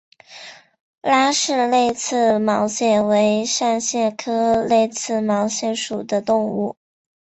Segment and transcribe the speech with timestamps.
[1.03, 6.75] 拉氏泪刺毛蟹为扇蟹科泪刺毛蟹属的动物。